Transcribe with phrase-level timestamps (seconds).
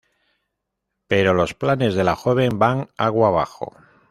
[1.07, 3.77] Pero los planes de la joven van agua abajo.